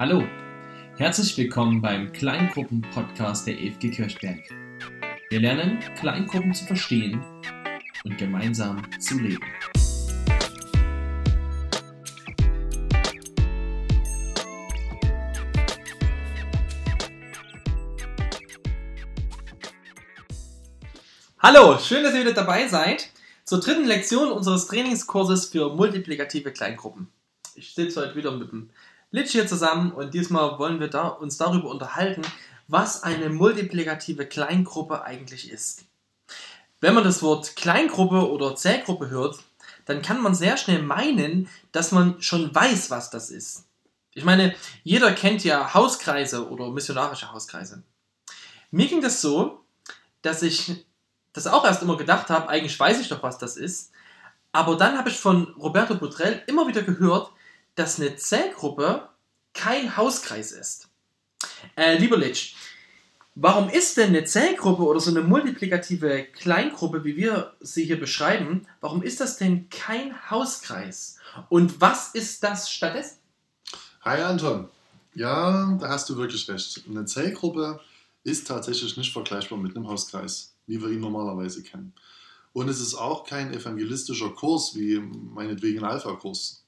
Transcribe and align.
Hallo, 0.00 0.22
herzlich 0.96 1.36
willkommen 1.36 1.82
beim 1.82 2.12
Kleingruppen-Podcast 2.12 3.48
der 3.48 3.58
EFG 3.58 3.90
Kirchberg. 3.90 4.38
Wir 5.28 5.40
lernen, 5.40 5.80
Kleingruppen 5.98 6.54
zu 6.54 6.66
verstehen 6.66 7.20
und 8.04 8.16
gemeinsam 8.16 8.80
zu 9.00 9.18
leben. 9.18 9.42
Hallo, 21.40 21.76
schön, 21.80 22.04
dass 22.04 22.14
ihr 22.14 22.20
wieder 22.20 22.34
dabei 22.34 22.68
seid 22.68 23.10
zur 23.44 23.58
dritten 23.58 23.84
Lektion 23.84 24.30
unseres 24.30 24.68
Trainingskurses 24.68 25.46
für 25.46 25.74
multiplikative 25.74 26.52
Kleingruppen. 26.52 27.08
Ich 27.56 27.74
sitze 27.74 28.00
heute 28.00 28.14
wieder 28.14 28.30
mit 28.30 28.52
dem 28.52 28.70
Litsch 29.10 29.32
hier 29.32 29.46
zusammen 29.46 29.92
und 29.92 30.12
diesmal 30.12 30.58
wollen 30.58 30.80
wir 30.80 30.88
da, 30.88 31.08
uns 31.08 31.38
darüber 31.38 31.70
unterhalten, 31.70 32.22
was 32.66 33.02
eine 33.02 33.30
multiplikative 33.30 34.26
Kleingruppe 34.26 35.02
eigentlich 35.02 35.50
ist. 35.50 35.84
Wenn 36.80 36.94
man 36.94 37.04
das 37.04 37.22
Wort 37.22 37.56
Kleingruppe 37.56 38.30
oder 38.30 38.54
Zählgruppe 38.54 39.08
hört, 39.08 39.38
dann 39.86 40.02
kann 40.02 40.20
man 40.20 40.34
sehr 40.34 40.58
schnell 40.58 40.82
meinen, 40.82 41.48
dass 41.72 41.92
man 41.92 42.20
schon 42.20 42.54
weiß, 42.54 42.90
was 42.90 43.10
das 43.10 43.30
ist. 43.30 43.64
Ich 44.12 44.24
meine, 44.24 44.54
jeder 44.84 45.12
kennt 45.12 45.44
ja 45.44 45.72
Hauskreise 45.72 46.48
oder 46.48 46.70
missionarische 46.70 47.32
Hauskreise. 47.32 47.82
Mir 48.70 48.86
ging 48.86 49.00
das 49.00 49.22
so, 49.22 49.64
dass 50.20 50.42
ich 50.42 50.84
das 51.32 51.46
auch 51.46 51.64
erst 51.64 51.82
immer 51.82 51.96
gedacht 51.96 52.28
habe, 52.28 52.48
eigentlich 52.48 52.78
weiß 52.78 53.00
ich 53.00 53.08
doch, 53.08 53.22
was 53.22 53.38
das 53.38 53.56
ist. 53.56 53.92
Aber 54.52 54.76
dann 54.76 54.98
habe 54.98 55.08
ich 55.08 55.16
von 55.16 55.54
Roberto 55.54 55.94
Butrell 55.94 56.42
immer 56.46 56.66
wieder 56.68 56.82
gehört, 56.82 57.30
dass 57.78 58.00
eine 58.00 58.16
Zellgruppe 58.16 59.08
kein 59.54 59.96
Hauskreis 59.96 60.52
ist. 60.52 60.88
Äh, 61.76 61.98
lieber 61.98 62.16
Litsch, 62.16 62.54
warum 63.34 63.68
ist 63.68 63.96
denn 63.96 64.08
eine 64.08 64.24
Zellgruppe 64.24 64.82
oder 64.82 65.00
so 65.00 65.10
eine 65.10 65.22
multiplikative 65.22 66.24
Kleingruppe, 66.24 67.04
wie 67.04 67.16
wir 67.16 67.54
sie 67.60 67.84
hier 67.84 67.98
beschreiben, 67.98 68.66
warum 68.80 69.02
ist 69.02 69.20
das 69.20 69.36
denn 69.36 69.68
kein 69.70 70.30
Hauskreis? 70.30 71.18
Und 71.48 71.80
was 71.80 72.14
ist 72.14 72.42
das 72.42 72.70
stattdessen? 72.70 73.18
Hi 74.02 74.20
Anton. 74.22 74.68
Ja, 75.14 75.76
da 75.80 75.88
hast 75.88 76.08
du 76.08 76.16
wirklich 76.16 76.48
recht. 76.48 76.84
Eine 76.88 77.04
Zellgruppe 77.04 77.80
ist 78.24 78.46
tatsächlich 78.46 78.96
nicht 78.96 79.12
vergleichbar 79.12 79.58
mit 79.58 79.76
einem 79.76 79.88
Hauskreis 79.88 80.54
wie 80.68 80.80
wir 80.80 80.90
ihn 80.90 81.00
normalerweise 81.00 81.62
kennen. 81.62 81.92
Und 82.52 82.68
es 82.68 82.80
ist 82.80 82.94
auch 82.94 83.24
kein 83.24 83.52
evangelistischer 83.52 84.30
Kurs 84.30 84.74
wie 84.74 84.98
meinetwegen 84.98 85.80
ein 85.80 85.90
Alpha-Kurs. 85.90 86.64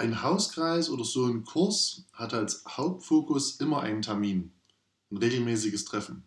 Ein 0.00 0.22
Hauskreis 0.22 0.88
oder 0.88 1.04
so 1.04 1.26
ein 1.26 1.44
Kurs 1.44 2.06
hat 2.14 2.32
als 2.32 2.64
Hauptfokus 2.66 3.56
immer 3.60 3.82
einen 3.82 4.00
Termin, 4.00 4.50
ein 5.10 5.18
regelmäßiges 5.18 5.84
Treffen. 5.84 6.24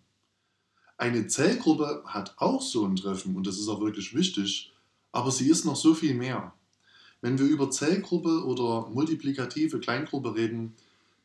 Eine 0.95 1.25
Zellgruppe 1.25 2.03
hat 2.05 2.35
auch 2.37 2.61
so 2.61 2.85
ein 2.85 2.97
Treffen 2.97 3.35
und 3.35 3.47
das 3.47 3.57
ist 3.57 3.67
auch 3.69 3.81
wirklich 3.81 4.13
wichtig, 4.13 4.71
aber 5.11 5.31
sie 5.31 5.49
ist 5.49 5.65
noch 5.65 5.75
so 5.75 5.95
viel 5.95 6.13
mehr. 6.13 6.53
Wenn 7.21 7.39
wir 7.39 7.47
über 7.47 7.71
Zellgruppe 7.71 8.45
oder 8.45 8.89
multiplikative 8.91 9.79
Kleingruppe 9.79 10.35
reden, 10.35 10.75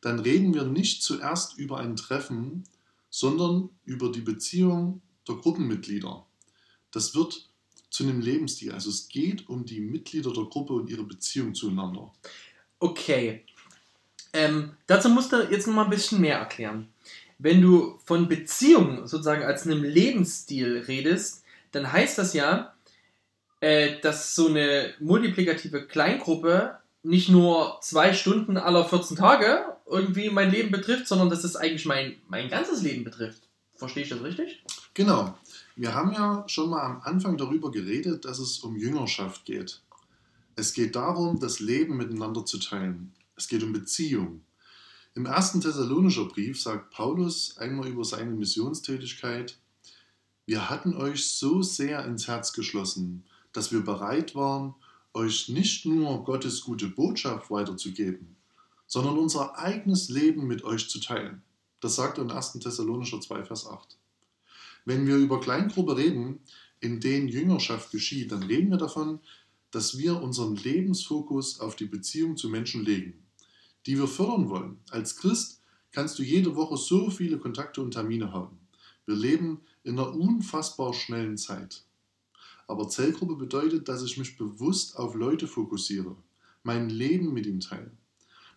dann 0.01 0.17
reden 0.17 0.55
wir 0.55 0.63
nicht 0.63 1.03
zuerst 1.03 1.55
über 1.59 1.77
ein 1.77 1.97
Treffen, 1.97 2.63
sondern 3.11 3.69
über 3.85 4.11
die 4.11 4.21
Beziehung 4.21 5.03
der 5.27 5.35
Gruppenmitglieder. 5.35 6.25
Das 6.89 7.13
wird 7.13 7.48
zu 7.89 8.03
einem 8.03 8.21
Lebensstil. 8.21 8.71
Also 8.71 8.89
es 8.89 9.07
geht 9.09 9.49
um 9.49 9.65
die 9.65 9.79
Mitglieder 9.79 10.31
der 10.31 10.45
Gruppe 10.45 10.73
und 10.73 10.89
ihre 10.89 11.03
Beziehung 11.03 11.55
zueinander. 11.55 12.11
Okay. 12.79 13.43
Ähm, 14.33 14.71
dazu 14.87 15.09
musst 15.09 15.31
du 15.31 15.37
jetzt 15.49 15.67
noch 15.67 15.73
mal 15.73 15.85
ein 15.85 15.89
bisschen 15.89 16.21
mehr 16.21 16.37
erklären. 16.37 16.87
Wenn 17.39 17.61
du 17.61 17.99
von 18.05 18.27
Beziehung 18.27 19.07
sozusagen 19.07 19.43
als 19.43 19.65
einem 19.65 19.83
Lebensstil 19.83 20.83
redest, 20.87 21.43
dann 21.71 21.91
heißt 21.91 22.17
das 22.17 22.33
ja, 22.33 22.73
äh, 23.61 23.99
dass 24.01 24.35
so 24.35 24.47
eine 24.47 24.93
multiplikative 24.99 25.85
Kleingruppe 25.87 26.77
nicht 27.01 27.29
nur 27.29 27.79
zwei 27.81 28.13
Stunden 28.13 28.57
aller 28.57 28.85
14 28.85 29.17
Tage 29.17 29.65
irgendwie 29.85 30.29
mein 30.29 30.51
Leben 30.51 30.71
betrifft, 30.71 31.07
sondern 31.07 31.29
dass 31.29 31.43
es 31.43 31.55
eigentlich 31.55 31.85
mein, 31.85 32.15
mein 32.27 32.49
ganzes 32.49 32.81
Leben 32.83 33.03
betrifft. 33.03 33.41
Verstehe 33.75 34.03
ich 34.03 34.09
das 34.09 34.21
richtig? 34.21 34.61
Genau. 34.93 35.37
Wir 35.79 35.95
haben 35.95 36.11
ja 36.11 36.43
schon 36.47 36.71
mal 36.71 36.81
am 36.81 37.01
Anfang 37.03 37.37
darüber 37.37 37.71
geredet, 37.71 38.25
dass 38.25 38.39
es 38.39 38.59
um 38.59 38.75
Jüngerschaft 38.75 39.45
geht. 39.45 39.81
Es 40.57 40.73
geht 40.73 40.97
darum, 40.97 41.39
das 41.39 41.61
Leben 41.61 41.95
miteinander 41.95 42.45
zu 42.45 42.59
teilen. 42.59 43.13
Es 43.37 43.47
geht 43.47 43.63
um 43.63 43.71
Beziehung. 43.71 44.41
Im 45.15 45.25
ersten 45.25 45.61
Thessalonischer 45.61 46.25
Brief 46.25 46.61
sagt 46.61 46.91
Paulus 46.91 47.57
einmal 47.59 47.87
über 47.87 48.03
seine 48.03 48.31
Missionstätigkeit, 48.31 49.57
wir 50.45 50.69
hatten 50.69 50.97
euch 50.97 51.25
so 51.29 51.61
sehr 51.61 52.03
ins 52.03 52.27
Herz 52.27 52.51
geschlossen, 52.51 53.23
dass 53.53 53.71
wir 53.71 53.79
bereit 53.79 54.35
waren, 54.35 54.75
euch 55.13 55.47
nicht 55.47 55.85
nur 55.85 56.25
Gottes 56.25 56.59
gute 56.59 56.87
Botschaft 56.87 57.49
weiterzugeben, 57.51 58.35
sondern 58.85 59.17
unser 59.17 59.57
eigenes 59.57 60.09
Leben 60.09 60.45
mit 60.45 60.65
euch 60.65 60.89
zu 60.89 60.99
teilen. 60.99 61.41
Das 61.79 61.95
sagt 61.95 62.17
er 62.17 62.25
in 62.25 62.31
1. 62.31 62.59
Thessalonischer 62.59 63.21
2, 63.21 63.45
Vers 63.45 63.65
8. 63.65 63.97
Wenn 64.85 65.07
wir 65.07 65.17
über 65.17 65.39
Kleingruppe 65.39 65.97
reden, 65.97 66.39
in 66.79 66.99
denen 66.99 67.27
Jüngerschaft 67.27 67.91
geschieht, 67.91 68.31
dann 68.31 68.43
reden 68.43 68.71
wir 68.71 68.77
davon, 68.77 69.19
dass 69.71 69.97
wir 69.97 70.21
unseren 70.21 70.55
Lebensfokus 70.55 71.59
auf 71.59 71.75
die 71.75 71.85
Beziehung 71.85 72.37
zu 72.37 72.49
Menschen 72.49 72.83
legen, 72.83 73.25
die 73.85 73.97
wir 73.97 74.07
fördern 74.07 74.49
wollen. 74.49 74.77
Als 74.89 75.15
Christ 75.15 75.61
kannst 75.91 76.17
du 76.19 76.23
jede 76.23 76.55
Woche 76.55 76.77
so 76.77 77.09
viele 77.09 77.37
Kontakte 77.37 77.81
und 77.81 77.91
Termine 77.91 78.31
haben. 78.31 78.57
Wir 79.05 79.15
leben 79.15 79.61
in 79.83 79.99
einer 79.99 80.13
unfassbar 80.13 80.93
schnellen 80.93 81.37
Zeit. 81.37 81.83
Aber 82.67 82.87
Zellgruppe 82.87 83.35
bedeutet, 83.35 83.89
dass 83.89 84.03
ich 84.03 84.17
mich 84.17 84.37
bewusst 84.37 84.97
auf 84.97 85.15
Leute 85.15 85.47
fokussiere, 85.47 86.15
mein 86.63 86.89
Leben 86.89 87.33
mit 87.33 87.45
ihnen 87.45 87.61
teile, 87.61 87.91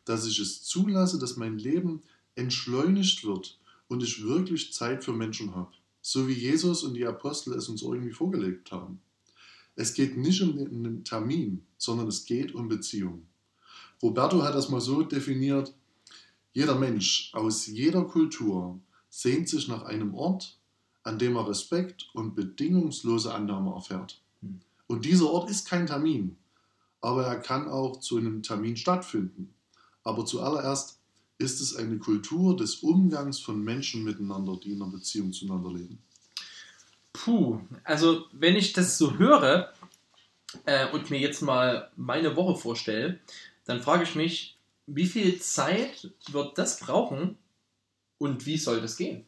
dass 0.05 0.27
ich 0.27 0.39
es 0.39 0.63
zulasse, 0.63 1.19
dass 1.19 1.37
mein 1.37 1.59
Leben 1.59 2.03
entschleunigt 2.35 3.25
wird 3.25 3.59
und 3.89 4.03
ich 4.03 4.23
wirklich 4.25 4.73
Zeit 4.73 5.05
für 5.05 5.13
Menschen 5.13 5.55
habe. 5.55 5.73
So 6.03 6.29
wie 6.29 6.35
Jesus 6.35 6.83
und 6.83 6.95
die 6.95 7.07
Apostel 7.07 7.55
es 7.55 7.69
uns 7.69 7.83
irgendwie 7.83 8.13
vorgelegt 8.13 8.73
haben. 8.73 9.01
Es 9.75 9.95
geht 9.95 10.19
nicht 10.19 10.43
um 10.43 10.59
einen 10.59 11.05
Termin, 11.05 11.65
sondern 11.79 12.09
es 12.09 12.25
geht 12.25 12.55
um 12.55 12.69
Beziehung. 12.69 13.27
Roberto 14.03 14.43
hat 14.43 14.55
das 14.55 14.69
mal 14.69 14.81
so 14.81 15.03
definiert, 15.03 15.73
jeder 16.53 16.75
Mensch 16.75 17.31
aus 17.33 17.67
jeder 17.67 18.05
Kultur 18.05 18.79
sehnt 19.09 19.49
sich 19.49 19.69
nach 19.69 19.85
einem 19.85 20.15
Ort, 20.15 20.59
an 21.03 21.19
dem 21.19 21.37
er 21.37 21.49
Respekt 21.49 22.11
und 22.13 22.35
bedingungslose 22.35 23.33
Annahme 23.33 23.73
erfährt. 23.73 24.21
Hm. 24.41 24.61
Und 24.87 25.05
dieser 25.05 25.31
Ort 25.31 25.49
ist 25.49 25.69
kein 25.69 25.87
Termin, 25.87 26.37
aber 27.01 27.25
er 27.25 27.41
kann 27.41 27.69
auch 27.69 28.01
zu 28.01 28.19
einem 28.19 28.43
Termin 28.43 28.77
stattfinden. 28.77 29.55
Aber 30.05 30.27
zuallererst 30.27 30.99
ist 31.43 31.61
es 31.61 31.77
eine 31.77 31.99
Kultur 31.99 32.57
des 32.57 32.77
Umgangs 32.77 33.41
von 33.41 33.63
Menschen 33.63 34.05
miteinander, 34.05 34.59
die 34.63 34.73
in 34.73 34.83
einer 34.83 34.93
Beziehung 34.93 35.33
zueinander 35.33 35.73
leben? 35.73 35.99
Puh, 37.13 37.61
also 37.85 38.27
wenn 38.33 38.57
ich 38.57 38.73
das 38.73 38.97
so 38.97 39.19
höre 39.19 39.73
äh, 40.65 40.91
und 40.93 41.11
mir 41.11 41.19
jetzt 41.19 41.43
mal 41.43 41.91
meine 41.97 42.37
Woche 42.37 42.59
vorstelle, 42.59 43.21
dann 43.65 43.83
frage 43.83 44.05
ich 44.05 44.15
mich, 44.15 44.57
wie 44.87 45.07
viel 45.07 45.39
Zeit 45.41 46.11
wird 46.31 46.57
das 46.59 46.81
brauchen 46.81 47.37
und 48.19 48.47
wie 48.47 48.57
soll 48.57 48.81
das 48.81 48.97
gehen? 48.97 49.25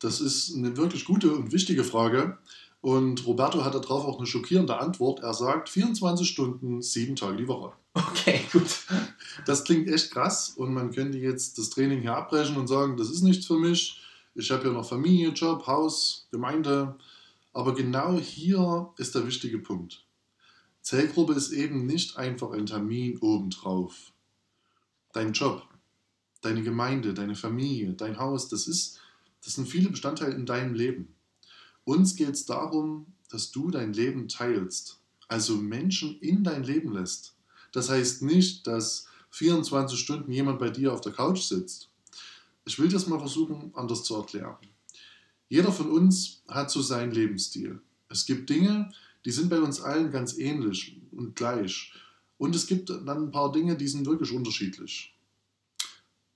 Das 0.00 0.20
ist 0.20 0.54
eine 0.54 0.76
wirklich 0.76 1.04
gute 1.04 1.32
und 1.32 1.52
wichtige 1.52 1.84
Frage. 1.84 2.38
Und 2.82 3.24
Roberto 3.26 3.64
hat 3.64 3.76
darauf 3.76 4.04
auch 4.04 4.18
eine 4.18 4.26
schockierende 4.26 4.76
Antwort. 4.76 5.20
Er 5.20 5.34
sagt 5.34 5.68
24 5.68 6.28
Stunden, 6.28 6.82
sieben 6.82 7.14
Tage 7.14 7.36
die 7.36 7.48
Woche. 7.48 7.72
Okay, 7.94 8.40
gut. 8.52 8.84
Das 9.46 9.62
klingt 9.62 9.88
echt 9.88 10.10
krass 10.10 10.50
und 10.50 10.74
man 10.74 10.90
könnte 10.90 11.16
jetzt 11.16 11.58
das 11.58 11.70
Training 11.70 12.00
hier 12.00 12.16
abbrechen 12.16 12.56
und 12.56 12.66
sagen, 12.66 12.96
das 12.96 13.08
ist 13.08 13.22
nichts 13.22 13.46
für 13.46 13.56
mich. 13.56 14.02
Ich 14.34 14.50
habe 14.50 14.66
ja 14.66 14.72
noch 14.72 14.88
Familie, 14.88 15.28
Job, 15.28 15.64
Haus, 15.68 16.26
Gemeinde. 16.32 16.96
Aber 17.52 17.72
genau 17.72 18.18
hier 18.18 18.90
ist 18.98 19.14
der 19.14 19.26
wichtige 19.28 19.60
Punkt. 19.60 20.04
Zellgruppe 20.80 21.34
ist 21.34 21.52
eben 21.52 21.86
nicht 21.86 22.16
einfach 22.16 22.50
ein 22.50 22.66
Termin 22.66 23.16
obendrauf. 23.18 24.12
Dein 25.12 25.32
Job, 25.32 25.62
deine 26.40 26.62
Gemeinde, 26.62 27.14
deine 27.14 27.36
Familie, 27.36 27.92
dein 27.92 28.18
Haus, 28.18 28.48
das, 28.48 28.66
ist, 28.66 28.98
das 29.44 29.54
sind 29.54 29.68
viele 29.68 29.90
Bestandteile 29.90 30.34
in 30.34 30.46
deinem 30.46 30.74
Leben. 30.74 31.14
Uns 31.84 32.16
geht 32.16 32.30
es 32.30 32.46
darum, 32.46 33.06
dass 33.30 33.50
du 33.50 33.70
dein 33.70 33.92
Leben 33.92 34.28
teilst, 34.28 35.00
also 35.28 35.56
Menschen 35.56 36.18
in 36.20 36.44
dein 36.44 36.62
Leben 36.62 36.92
lässt. 36.92 37.34
Das 37.72 37.88
heißt 37.88 38.22
nicht, 38.22 38.66
dass 38.66 39.06
24 39.30 39.98
Stunden 39.98 40.30
jemand 40.30 40.58
bei 40.58 40.70
dir 40.70 40.92
auf 40.92 41.00
der 41.00 41.12
Couch 41.12 41.40
sitzt. 41.40 41.88
Ich 42.64 42.78
will 42.78 42.88
das 42.88 43.06
mal 43.06 43.18
versuchen, 43.18 43.72
anders 43.74 44.04
zu 44.04 44.14
erklären. 44.14 44.56
Jeder 45.48 45.72
von 45.72 45.90
uns 45.90 46.42
hat 46.48 46.70
so 46.70 46.80
seinen 46.80 47.12
Lebensstil. 47.12 47.80
Es 48.08 48.26
gibt 48.26 48.48
Dinge, 48.50 48.92
die 49.24 49.30
sind 49.30 49.48
bei 49.48 49.60
uns 49.60 49.80
allen 49.80 50.10
ganz 50.10 50.36
ähnlich 50.38 51.00
und 51.12 51.34
gleich. 51.34 51.92
Und 52.38 52.54
es 52.54 52.66
gibt 52.66 52.90
dann 52.90 53.08
ein 53.08 53.30
paar 53.30 53.52
Dinge, 53.52 53.76
die 53.76 53.88
sind 53.88 54.06
wirklich 54.06 54.32
unterschiedlich. 54.32 55.14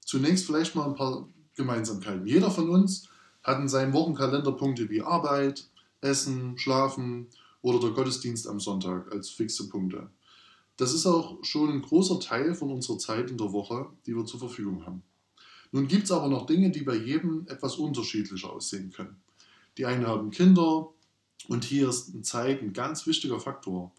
Zunächst 0.04 0.46
vielleicht 0.46 0.74
mal 0.74 0.86
ein 0.86 0.94
paar 0.94 1.28
Gemeinsamkeiten. 1.54 2.26
Jeder 2.26 2.50
von 2.50 2.68
uns 2.70 3.08
hat 3.46 3.60
in 3.60 3.68
seinem 3.68 3.92
Wochenkalender 3.92 4.52
Punkte 4.52 4.90
wie 4.90 5.02
Arbeit, 5.02 5.68
Essen, 6.00 6.58
Schlafen 6.58 7.28
oder 7.62 7.78
der 7.78 7.90
Gottesdienst 7.90 8.48
am 8.48 8.58
Sonntag 8.58 9.10
als 9.12 9.30
fixe 9.30 9.68
Punkte. 9.68 10.10
Das 10.76 10.92
ist 10.92 11.06
auch 11.06 11.42
schon 11.42 11.70
ein 11.70 11.80
großer 11.80 12.18
Teil 12.18 12.54
von 12.54 12.70
unserer 12.70 12.98
Zeit 12.98 13.30
in 13.30 13.38
der 13.38 13.52
Woche, 13.52 13.86
die 14.04 14.16
wir 14.16 14.26
zur 14.26 14.40
Verfügung 14.40 14.84
haben. 14.84 15.02
Nun 15.70 15.86
gibt 15.86 16.04
es 16.04 16.12
aber 16.12 16.28
noch 16.28 16.46
Dinge, 16.46 16.70
die 16.70 16.82
bei 16.82 16.96
jedem 16.96 17.46
etwas 17.48 17.76
unterschiedlicher 17.76 18.52
aussehen 18.52 18.90
können. 18.90 19.16
Die 19.78 19.86
einen 19.86 20.06
haben 20.06 20.30
Kinder 20.30 20.88
und 21.48 21.64
hier 21.64 21.88
ist 21.88 22.14
ein 22.14 22.24
Zeit 22.24 22.62
ein 22.62 22.72
ganz 22.72 23.06
wichtiger 23.06 23.38
Faktor. 23.38 23.92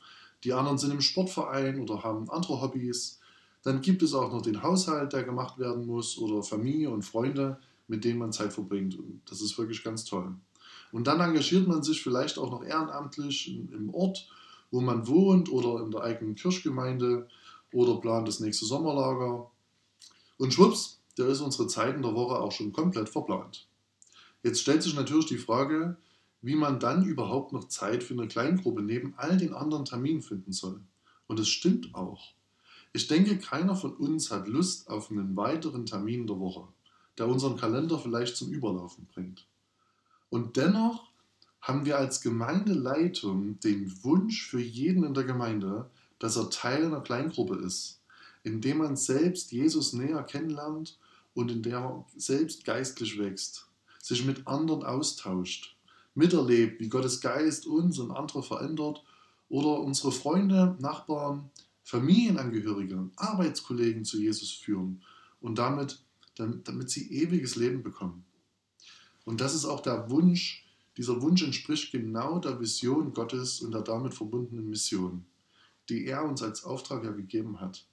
Die 0.44 0.54
anderen 0.54 0.78
sind 0.78 0.92
im 0.92 1.02
Sportverein 1.02 1.80
oder 1.80 2.04
haben 2.04 2.30
andere 2.30 2.62
Hobbys. 2.62 3.20
Dann 3.64 3.82
gibt 3.82 4.04
es 4.04 4.14
auch 4.14 4.32
noch 4.32 4.42
den 4.42 4.62
Haushalt, 4.62 5.14
der 5.14 5.24
gemacht 5.24 5.58
werden 5.58 5.86
muss 5.88 6.18
oder 6.18 6.44
Familie 6.44 6.90
und 6.90 7.04
Freunde, 7.04 7.60
mit 7.88 8.04
denen 8.04 8.20
man 8.20 8.32
Zeit 8.32 8.54
verbringt. 8.54 8.98
Und 8.98 9.22
das 9.30 9.42
ist 9.42 9.58
wirklich 9.58 9.84
ganz 9.84 10.06
toll. 10.06 10.36
Und 10.92 11.08
dann 11.08 11.20
engagiert 11.20 11.68
man 11.68 11.84
sich 11.84 12.02
vielleicht 12.02 12.38
auch 12.38 12.52
noch 12.52 12.64
ehrenamtlich 12.64 13.56
im 13.72 13.90
Ort, 13.94 14.28
wo 14.72 14.82
man 14.82 15.08
wohnt 15.08 15.50
oder 15.50 15.84
in 15.84 15.92
der 15.92 16.02
eigenen 16.02 16.36
Kirchgemeinde 16.36 17.28
oder 17.72 17.98
plant 17.98 18.28
das 18.28 18.40
nächste 18.40 18.66
Sommerlager. 18.66 19.50
Und 20.38 20.54
schwupps, 20.54 21.02
da 21.16 21.28
ist 21.28 21.42
unsere 21.42 21.68
Zeit 21.68 21.96
in 21.96 22.02
der 22.02 22.16
Woche 22.16 22.40
auch 22.40 22.52
schon 22.52 22.72
komplett 22.72 23.10
verplant. 23.10 23.68
Jetzt 24.44 24.62
stellt 24.62 24.84
sich 24.84 24.96
natürlich 24.96 25.26
die 25.26 25.38
Frage, 25.38 25.98
wie 26.42 26.56
man 26.56 26.80
dann 26.80 27.06
überhaupt 27.06 27.54
noch 27.54 27.68
Zeit 27.68 28.04
für 28.04 28.14
eine 28.14 28.28
Kleingruppe 28.28 28.82
neben 28.82 29.14
all 29.18 29.38
den 29.38 29.54
anderen 29.54 29.86
Terminen 29.86 30.22
finden 30.22 30.52
soll. 30.52 30.82
Und 31.26 31.40
es 31.40 31.50
stimmt 31.50 31.94
auch. 31.96 32.34
Ich 32.94 33.08
denke, 33.08 33.38
keiner 33.38 33.76
von 33.76 33.94
uns 33.94 34.32
hat 34.32 34.48
Lust 34.48 34.90
auf 34.90 35.12
einen 35.12 35.36
weiteren 35.36 35.86
Termin 35.86 36.26
der 36.26 36.40
Woche, 36.40 36.68
der 37.18 37.28
unseren 37.28 37.58
Kalender 37.58 38.00
vielleicht 38.00 38.36
zum 38.36 38.52
Überlaufen 38.52 39.08
bringt. 39.14 39.46
Und 40.30 40.58
dennoch 40.58 41.08
haben 41.62 41.86
wir 41.86 41.98
als 41.98 42.22
Gemeindeleitung 42.22 43.60
den 43.60 44.04
Wunsch 44.04 44.48
für 44.48 44.62
jeden 44.62 45.04
in 45.04 45.14
der 45.14 45.24
Gemeinde, 45.24 45.90
dass 46.20 46.38
er 46.38 46.50
Teil 46.50 46.86
einer 46.86 47.02
Kleingruppe 47.02 47.56
ist, 47.56 48.00
in 48.44 48.62
dem 48.62 48.80
man 48.80 48.96
selbst 48.96 49.52
Jesus 49.52 49.94
näher 49.94 50.24
kennenlernt 50.24 50.98
und 51.34 51.52
in 51.52 51.62
der 51.62 51.80
er 51.80 52.06
selbst 52.16 52.66
geistlich 52.66 53.20
wächst, 53.20 53.68
sich 54.02 54.26
mit 54.26 54.48
anderen 54.48 54.84
austauscht, 54.84 55.76
miterlebt, 56.16 56.80
wie 56.80 56.90
Gottes 56.90 57.22
Geist 57.22 57.68
uns 57.68 58.00
und 58.00 58.12
andere 58.12 58.44
verändert 58.44 59.04
oder 59.50 59.80
unsere 59.80 60.12
Freunde, 60.12 60.76
Nachbarn, 60.80 61.50
Familienangehörige, 61.84 63.10
Arbeitskollegen 63.16 64.04
zu 64.04 64.20
Jesus 64.20 64.52
führen 64.52 65.02
und 65.42 65.58
damit, 65.58 66.00
damit 66.38 66.90
sie 66.90 67.12
ewiges 67.12 67.56
Leben 67.56 67.84
bekommen. 67.84 68.26
Und 69.26 69.42
das 69.42 69.54
ist 69.54 69.66
auch 69.66 69.82
der 69.82 70.10
Wunsch, 70.10 70.66
dieser 70.96 71.22
Wunsch 71.22 71.44
entspricht 71.44 71.92
genau 71.92 72.40
der 72.40 72.60
Vision 72.60 73.14
Gottes 73.14 73.62
und 73.62 73.72
der 73.72 73.82
damit 73.82 74.14
verbundenen 74.14 74.70
Mission, 74.70 75.26
die 75.90 76.06
er 76.06 76.24
uns 76.24 76.42
als 76.42 76.64
Auftrag 76.64 77.04
ja 77.04 77.12
gegeben 77.12 77.60
hat. 77.60 77.86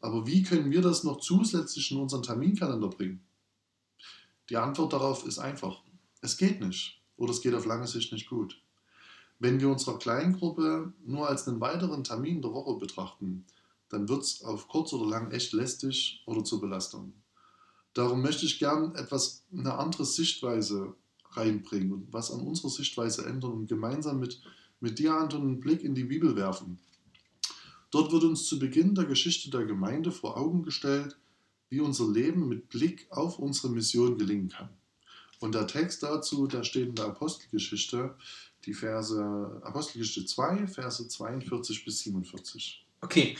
Aber 0.00 0.26
wie 0.26 0.42
können 0.42 0.70
wir 0.70 0.80
das 0.80 1.04
noch 1.04 1.20
zusätzlich 1.20 1.90
in 1.90 1.98
unseren 1.98 2.22
Terminkalender 2.22 2.88
bringen? 2.88 3.20
Die 4.48 4.56
Antwort 4.56 4.92
darauf 4.92 5.26
ist 5.26 5.38
einfach. 5.38 5.82
Es 6.20 6.36
geht 6.36 6.60
nicht 6.60 7.00
oder 7.16 7.32
es 7.32 7.42
geht 7.42 7.54
auf 7.54 7.66
lange 7.66 7.86
Sicht 7.86 8.12
nicht 8.12 8.28
gut. 8.28 8.60
Wenn 9.40 9.60
wir 9.60 9.68
unsere 9.68 9.98
Kleingruppe 9.98 10.92
nur 11.04 11.28
als 11.28 11.46
einen 11.46 11.60
weiteren 11.60 12.04
Termin 12.04 12.42
der 12.42 12.52
Woche 12.52 12.78
betrachten, 12.78 13.44
dann 13.88 14.08
wird 14.08 14.22
es 14.22 14.42
auf 14.42 14.68
kurz 14.68 14.92
oder 14.92 15.08
lang 15.08 15.30
echt 15.30 15.52
lästig 15.52 16.22
oder 16.26 16.44
zur 16.44 16.60
Belastung. 16.60 17.12
Darum 17.94 18.22
möchte 18.22 18.46
ich 18.46 18.58
gern 18.58 18.94
etwas, 18.94 19.44
eine 19.52 19.74
andere 19.74 20.04
Sichtweise 20.04 20.94
reinbringen 21.32 21.92
und 21.92 22.12
was 22.12 22.30
an 22.30 22.40
unserer 22.40 22.70
Sichtweise 22.70 23.26
ändern 23.26 23.52
und 23.52 23.66
gemeinsam 23.68 24.20
mit, 24.20 24.40
mit 24.80 24.98
dir, 24.98 25.14
Anton, 25.14 25.42
einen 25.42 25.60
Blick 25.60 25.82
in 25.82 25.94
die 25.94 26.04
Bibel 26.04 26.36
werfen. 26.36 26.78
Dort 27.90 28.12
wird 28.12 28.24
uns 28.24 28.46
zu 28.46 28.58
Beginn 28.58 28.94
der 28.94 29.06
Geschichte 29.06 29.50
der 29.50 29.64
Gemeinde 29.64 30.12
vor 30.12 30.36
Augen 30.36 30.62
gestellt, 30.62 31.16
wie 31.70 31.80
unser 31.80 32.10
Leben 32.10 32.48
mit 32.48 32.68
Blick 32.68 33.06
auf 33.10 33.38
unsere 33.38 33.70
Mission 33.70 34.18
gelingen 34.18 34.48
kann. 34.48 34.70
Und 35.40 35.54
der 35.54 35.66
Text 35.66 36.02
dazu, 36.02 36.46
der 36.46 36.64
steht 36.64 36.88
in 36.88 36.94
der 36.94 37.06
Apostelgeschichte, 37.06 38.16
die 38.64 38.74
Verse, 38.74 39.60
Apostelgeschichte 39.62 40.26
2, 40.26 40.66
Verse 40.66 41.06
42 41.06 41.84
bis 41.84 42.00
47. 42.00 42.84
Okay, 43.00 43.36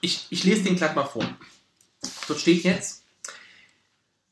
ich, 0.00 0.26
ich 0.30 0.44
lese 0.44 0.64
den 0.64 0.76
gleich 0.76 0.94
mal 0.94 1.04
vor. 1.04 1.24
Dort 2.26 2.40
steht 2.40 2.64
jetzt, 2.64 3.01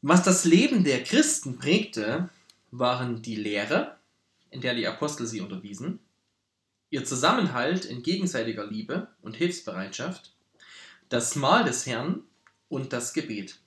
was 0.03 0.23
das 0.23 0.45
Leben 0.45 0.85
der 0.85 1.05
Christen 1.05 1.59
prägte, 1.59 2.29
waren 2.71 3.23
die 3.23 3.37
Lehre, 3.37 3.97
in 4.51 4.61
der 4.61 4.75
die 4.75 4.87
Apostel 4.87 5.27
sie 5.27 5.41
unterwiesen, 5.41 6.01
ihr 6.91 7.05
Zusammenhalt 7.05 7.85
in 7.85 8.03
gegenseitiger 8.03 8.67
Liebe 8.67 9.09
und 9.23 9.37
Hilfsbereitschaft, 9.37 10.33
das 11.09 11.37
Mahl 11.37 11.65
des 11.65 11.87
Herrn 11.87 12.23
und 12.69 12.93
das 12.93 13.13
Gebet. 13.13 13.59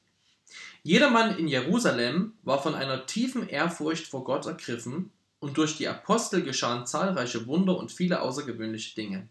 Jedermann 0.83 1.37
in 1.37 1.47
Jerusalem 1.47 2.33
war 2.43 2.61
von 2.61 2.75
einer 2.75 3.05
tiefen 3.05 3.47
Ehrfurcht 3.47 4.07
vor 4.07 4.23
Gott 4.23 4.45
ergriffen, 4.45 5.11
und 5.43 5.57
durch 5.57 5.75
die 5.75 5.89
Apostel 5.89 6.41
geschahen 6.41 6.85
zahlreiche 6.85 7.47
Wunder 7.47 7.77
und 7.77 7.91
viele 7.91 8.21
außergewöhnliche 8.21 8.95
Dinge. 8.95 9.27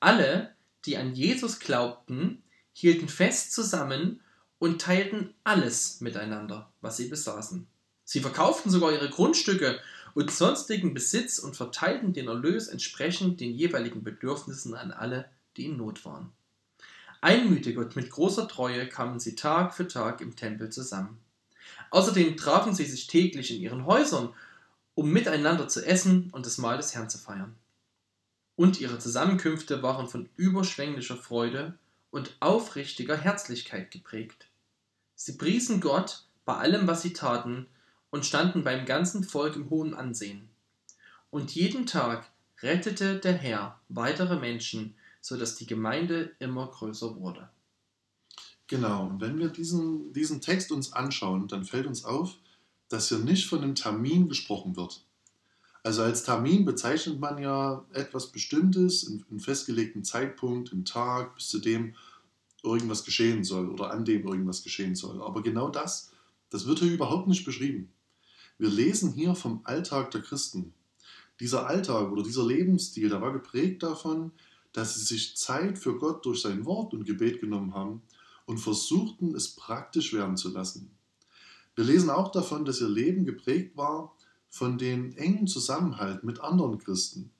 Alle, 0.00 0.54
die 0.86 0.96
an 0.96 1.14
Jesus 1.14 1.58
glaubten, 1.58 2.42
hielten 2.72 3.08
fest 3.08 3.52
zusammen 3.52 4.22
und 4.58 4.80
teilten 4.80 5.34
alles 5.44 6.00
miteinander, 6.00 6.70
was 6.80 6.96
sie 6.96 7.08
besaßen. 7.08 7.66
Sie 8.04 8.20
verkauften 8.20 8.70
sogar 8.70 8.92
ihre 8.92 9.10
Grundstücke 9.10 9.80
und 10.14 10.30
sonstigen 10.30 10.94
Besitz 10.94 11.38
und 11.38 11.56
verteilten 11.56 12.12
den 12.12 12.28
Erlös 12.28 12.68
entsprechend 12.68 13.40
den 13.40 13.52
jeweiligen 13.52 14.02
Bedürfnissen 14.02 14.74
an 14.74 14.90
alle, 14.90 15.30
die 15.56 15.66
in 15.66 15.76
Not 15.76 16.04
waren. 16.04 16.32
Einmütig 17.20 17.76
und 17.76 17.96
mit 17.96 18.10
großer 18.10 18.48
Treue 18.48 18.88
kamen 18.88 19.20
sie 19.20 19.34
Tag 19.34 19.74
für 19.74 19.86
Tag 19.86 20.20
im 20.20 20.36
Tempel 20.36 20.70
zusammen. 20.70 21.18
Außerdem 21.90 22.36
trafen 22.36 22.74
sie 22.74 22.84
sich 22.84 23.06
täglich 23.06 23.54
in 23.54 23.60
ihren 23.60 23.86
Häusern, 23.86 24.32
um 24.94 25.10
miteinander 25.10 25.68
zu 25.68 25.84
essen 25.84 26.30
und 26.32 26.46
das 26.46 26.58
Mahl 26.58 26.76
des 26.76 26.94
Herrn 26.94 27.10
zu 27.10 27.18
feiern. 27.18 27.54
Und 28.56 28.80
ihre 28.80 28.98
Zusammenkünfte 28.98 29.82
waren 29.82 30.08
von 30.08 30.28
überschwänglicher 30.36 31.16
Freude 31.16 31.78
und 32.10 32.36
aufrichtiger 32.40 33.16
Herzlichkeit 33.16 33.90
geprägt. 33.90 34.47
Sie 35.20 35.32
priesen 35.32 35.80
Gott 35.80 36.22
bei 36.44 36.54
allem, 36.54 36.86
was 36.86 37.02
sie 37.02 37.12
taten, 37.12 37.66
und 38.10 38.24
standen 38.24 38.62
beim 38.62 38.86
ganzen 38.86 39.24
Volk 39.24 39.56
im 39.56 39.68
hohen 39.68 39.92
Ansehen. 39.92 40.48
Und 41.30 41.56
jeden 41.56 41.86
Tag 41.86 42.30
rettete 42.62 43.18
der 43.18 43.32
Herr 43.32 43.80
weitere 43.88 44.38
Menschen, 44.38 44.94
so 45.20 45.36
dass 45.36 45.56
die 45.56 45.66
Gemeinde 45.66 46.30
immer 46.38 46.68
größer 46.68 47.16
wurde. 47.16 47.48
Genau, 48.68 49.08
und 49.08 49.20
wenn 49.20 49.40
wir 49.40 49.48
diesen, 49.48 50.12
diesen 50.12 50.40
Text 50.40 50.70
uns 50.70 50.92
anschauen, 50.92 51.48
dann 51.48 51.64
fällt 51.64 51.88
uns 51.88 52.04
auf, 52.04 52.36
dass 52.88 53.08
hier 53.08 53.18
nicht 53.18 53.48
von 53.48 53.62
einem 53.62 53.74
Termin 53.74 54.28
gesprochen 54.28 54.76
wird. 54.76 55.02
Also 55.82 56.02
als 56.02 56.22
Termin 56.22 56.64
bezeichnet 56.64 57.18
man 57.18 57.38
ja 57.38 57.84
etwas 57.92 58.28
Bestimmtes, 58.28 59.10
einen 59.28 59.40
festgelegten 59.40 60.04
Zeitpunkt, 60.04 60.72
einen 60.72 60.84
Tag, 60.84 61.34
bis 61.34 61.48
zu 61.48 61.58
dem 61.58 61.96
irgendwas 62.68 63.04
geschehen 63.04 63.44
soll 63.44 63.68
oder 63.68 63.90
an 63.90 64.04
dem 64.04 64.26
irgendwas 64.26 64.62
geschehen 64.62 64.94
soll. 64.94 65.22
Aber 65.22 65.42
genau 65.42 65.68
das, 65.68 66.12
das 66.50 66.66
wird 66.66 66.78
hier 66.78 66.92
überhaupt 66.92 67.28
nicht 67.28 67.44
beschrieben. 67.44 67.92
Wir 68.58 68.68
lesen 68.68 69.12
hier 69.12 69.34
vom 69.34 69.60
Alltag 69.64 70.10
der 70.10 70.22
Christen. 70.22 70.74
Dieser 71.40 71.66
Alltag 71.66 72.10
oder 72.10 72.22
dieser 72.22 72.44
Lebensstil, 72.44 73.08
der 73.08 73.20
war 73.20 73.32
geprägt 73.32 73.82
davon, 73.82 74.32
dass 74.72 74.94
sie 74.94 75.04
sich 75.04 75.36
Zeit 75.36 75.78
für 75.78 75.96
Gott 75.98 76.24
durch 76.24 76.40
sein 76.40 76.64
Wort 76.66 76.92
und 76.92 77.04
Gebet 77.04 77.40
genommen 77.40 77.74
haben 77.74 78.02
und 78.46 78.58
versuchten, 78.58 79.34
es 79.34 79.54
praktisch 79.54 80.12
werden 80.12 80.36
zu 80.36 80.50
lassen. 80.50 80.90
Wir 81.76 81.84
lesen 81.84 82.10
auch 82.10 82.32
davon, 82.32 82.64
dass 82.64 82.80
ihr 82.80 82.88
Leben 82.88 83.24
geprägt 83.24 83.76
war 83.76 84.16
von 84.48 84.78
dem 84.78 85.14
engen 85.16 85.46
Zusammenhalt 85.46 86.24
mit 86.24 86.40
anderen 86.40 86.78
Christen. 86.78 87.30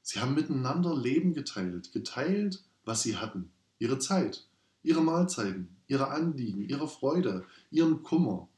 Sie 0.00 0.20
haben 0.20 0.34
miteinander 0.34 0.96
Leben 0.96 1.34
geteilt, 1.34 1.92
geteilt, 1.92 2.62
was 2.84 3.02
sie 3.02 3.16
hatten, 3.16 3.50
ihre 3.78 3.98
Zeit, 3.98 4.46
ihre 4.82 5.02
Mahlzeiten, 5.02 5.76
ihre 5.86 6.08
Anliegen, 6.08 6.68
ihre 6.68 6.88
Freude, 6.88 7.44
ihren 7.70 8.02
Kummer. 8.02 8.48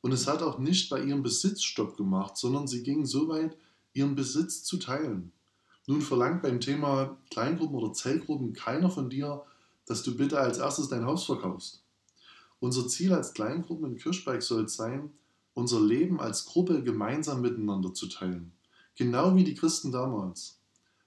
Und 0.00 0.12
es 0.12 0.26
hat 0.26 0.42
auch 0.42 0.58
nicht 0.58 0.88
bei 0.90 1.02
ihrem 1.02 1.22
Besitz 1.22 1.62
Stopp 1.62 1.96
gemacht, 1.96 2.36
sondern 2.36 2.66
sie 2.66 2.82
gingen 2.82 3.06
so 3.06 3.28
weit, 3.28 3.56
ihren 3.92 4.14
Besitz 4.14 4.62
zu 4.62 4.78
teilen. 4.78 5.32
Nun 5.86 6.02
verlangt 6.02 6.42
beim 6.42 6.60
Thema 6.60 7.18
Kleingruppen 7.30 7.76
oder 7.76 7.92
Zellgruppen 7.92 8.52
keiner 8.52 8.90
von 8.90 9.10
dir, 9.10 9.42
dass 9.86 10.02
du 10.02 10.16
bitte 10.16 10.38
als 10.38 10.58
erstes 10.58 10.88
dein 10.88 11.04
Haus 11.04 11.24
verkaufst. 11.24 11.82
Unser 12.60 12.86
Ziel 12.86 13.12
als 13.12 13.34
Kleingruppen 13.34 13.86
in 13.86 13.96
Kirchberg 13.96 14.42
soll 14.42 14.64
es 14.64 14.76
sein, 14.76 15.10
unser 15.54 15.80
Leben 15.80 16.20
als 16.20 16.46
Gruppe 16.46 16.82
gemeinsam 16.82 17.40
miteinander 17.40 17.92
zu 17.92 18.06
teilen. 18.06 18.52
Genau 18.96 19.34
wie 19.34 19.44
die 19.44 19.54
Christen 19.54 19.90
damals. 19.90 20.59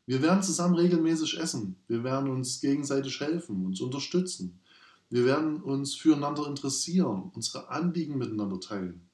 Wir 0.06 0.22
werden 0.22 0.44
zusammen 0.44 0.76
regelmäßig 0.76 1.40
essen. 1.40 1.78
Wir 1.88 2.04
werden 2.04 2.30
uns 2.30 2.60
gegenseitig 2.60 3.20
helfen, 3.22 3.66
uns 3.66 3.80
unterstützen. 3.80 4.60
Wir 5.10 5.26
werden 5.26 5.62
uns 5.62 5.96
füreinander 5.96 6.48
interessieren, 6.48 7.32
unsere 7.34 7.70
Anliegen 7.70 8.18
miteinander 8.18 8.60
teilen. 8.60 9.10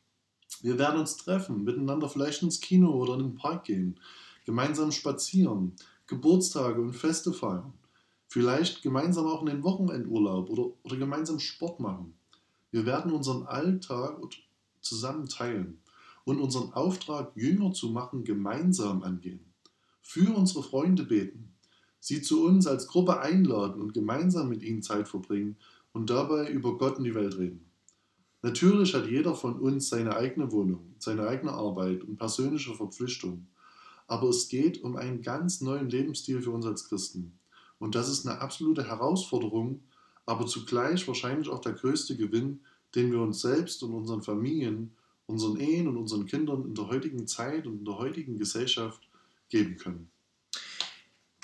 Wir 0.62 0.80
werden 0.80 1.00
uns 1.00 1.18
treffen, 1.18 1.64
miteinander 1.64 2.10
vielleicht 2.10 2.42
ins 2.42 2.60
Kino 2.60 2.92
oder 2.92 3.14
in 3.14 3.20
den 3.20 3.36
Park 3.36 3.66
gehen, 3.66 4.00
gemeinsam 4.46 4.92
spazieren, 4.92 5.74
Geburtstage 6.08 6.82
und 6.82 6.94
Feste 6.94 7.34
feiern, 7.34 7.74
vielleicht 8.28 8.82
gemeinsam 8.82 9.28
auch 9.28 9.42
in 9.42 9.48
den 9.48 9.64
Wochenendurlaub 9.64 10.50
oder, 10.50 10.72
oder 10.84 10.98
gemeinsam 10.98 11.40
Sport 11.40 11.80
machen. 11.80 12.16
Wir 12.72 12.86
werden 12.86 13.12
unseren 13.12 13.44
Alltag 13.44 14.20
zusammen 14.82 15.28
teilen 15.28 15.82
und 16.24 16.40
unseren 16.40 16.74
Auftrag, 16.74 17.32
Jünger 17.36 17.74
zu 17.74 17.90
machen, 17.90 18.24
gemeinsam 18.24 19.04
angehen. 19.04 19.49
Für 20.12 20.36
unsere 20.36 20.64
Freunde 20.64 21.04
beten, 21.04 21.54
sie 22.00 22.24
zu 22.24 22.44
uns 22.44 22.66
als 22.66 22.88
Gruppe 22.88 23.20
einladen 23.20 23.80
und 23.80 23.94
gemeinsam 23.94 24.50
mit 24.50 24.64
ihnen 24.64 24.82
Zeit 24.82 25.08
verbringen 25.08 25.56
und 25.94 26.10
dabei 26.10 26.50
über 26.50 26.80
Gott 26.80 26.98
und 26.98 27.04
die 27.04 27.14
Welt 27.14 27.38
reden. 27.38 27.70
Natürlich 28.42 28.96
hat 28.96 29.06
jeder 29.06 29.36
von 29.36 29.60
uns 29.60 29.88
seine 29.90 30.16
eigene 30.16 30.52
Wohnung, 30.52 30.96
seine 30.98 31.28
eigene 31.28 31.52
Arbeit 31.52 32.04
und 32.04 32.18
persönliche 32.18 32.74
Verpflichtungen. 32.74 33.50
Aber 34.08 34.30
es 34.30 34.50
geht 34.50 34.84
um 34.84 34.96
einen 34.96 35.22
ganz 35.22 35.62
neuen 35.62 35.92
Lebensstil 35.92 36.42
für 36.42 36.50
uns 36.50 36.66
als 36.66 36.86
Christen. 36.86 37.38
Und 37.78 37.94
das 37.94 38.10
ist 38.10 38.26
eine 38.26 38.42
absolute 38.42 38.88
Herausforderung, 38.88 39.84
aber 40.26 40.48
zugleich 40.48 41.08
wahrscheinlich 41.08 41.50
auch 41.50 41.62
der 41.62 41.74
größte 41.74 42.18
Gewinn, 42.18 42.62
den 42.96 43.12
wir 43.12 43.22
uns 43.22 43.42
selbst 43.42 43.84
und 43.84 43.94
unseren 43.94 44.24
Familien, 44.24 44.90
unseren 45.28 45.58
Ehen 45.58 45.88
und 45.88 45.98
unseren 45.98 46.26
Kindern 46.26 46.66
in 46.66 46.74
der 46.74 46.88
heutigen 46.88 47.28
Zeit 47.28 47.68
und 47.68 47.78
in 47.78 47.86
der 47.86 48.00
heutigen 48.00 48.40
Gesellschaft 48.40 49.09
geben 49.50 49.78
können. 49.78 50.12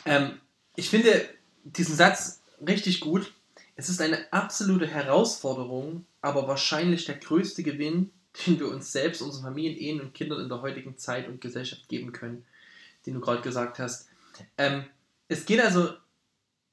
Ähm, 0.06 0.40
ich 0.76 0.90
finde 0.90 1.28
diesen 1.64 1.96
Satz 1.96 2.42
richtig 2.66 3.00
gut. 3.00 3.34
Es 3.76 3.90
ist 3.90 4.02
eine 4.02 4.32
absolute 4.32 4.88
Herausforderung, 4.88 6.06
aber 6.22 6.48
wahrscheinlich 6.48 7.06
der 7.06 7.18
größte 7.18 7.64
Gewinn, 7.64 8.12
den 8.46 8.60
wir 8.60 8.70
uns 8.70 8.92
selbst, 8.92 9.22
unseren 9.22 9.44
Familien, 9.44 9.78
Ehen 9.78 10.02
und 10.02 10.14
Kindern 10.14 10.42
in 10.42 10.50
der 10.50 10.62
heutigen 10.62 10.98
Zeit 10.98 11.28
und 11.28 11.42
Gesellschaft 11.42 11.88
geben 11.90 12.12
können, 12.12 12.46
den 13.06 13.16
du 13.16 13.20
gerade 13.20 13.42
gesagt 13.42 13.80
hast. 13.80 14.08
Ähm, 14.58 14.86
es 15.28 15.46
geht 15.46 15.62
also 15.62 15.94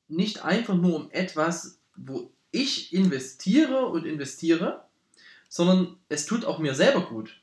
nicht 0.09 0.45
einfach 0.45 0.75
nur 0.75 0.97
um 0.97 1.11
etwas, 1.11 1.79
wo 1.97 2.31
ich 2.51 2.93
investiere 2.93 3.87
und 3.87 4.05
investiere, 4.05 4.85
sondern 5.49 5.97
es 6.09 6.27
tut 6.27 6.45
auch 6.45 6.59
mir 6.59 6.75
selber 6.75 7.07
gut. 7.07 7.41